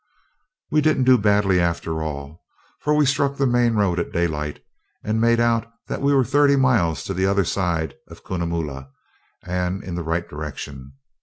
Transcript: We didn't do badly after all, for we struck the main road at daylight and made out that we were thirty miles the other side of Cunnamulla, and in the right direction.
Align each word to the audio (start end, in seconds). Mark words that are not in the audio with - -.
We 0.71 0.81
didn't 0.81 1.03
do 1.03 1.15
badly 1.19 1.59
after 1.59 2.01
all, 2.01 2.43
for 2.79 2.95
we 2.95 3.05
struck 3.05 3.37
the 3.37 3.45
main 3.45 3.75
road 3.75 3.99
at 3.99 4.11
daylight 4.11 4.59
and 5.03 5.21
made 5.21 5.39
out 5.39 5.71
that 5.85 6.01
we 6.01 6.11
were 6.11 6.23
thirty 6.25 6.55
miles 6.55 7.05
the 7.05 7.27
other 7.27 7.45
side 7.45 7.93
of 8.07 8.23
Cunnamulla, 8.23 8.89
and 9.43 9.83
in 9.83 9.93
the 9.93 10.01
right 10.01 10.27
direction. 10.27 10.93